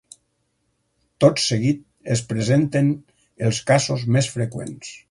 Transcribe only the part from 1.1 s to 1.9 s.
Tot seguit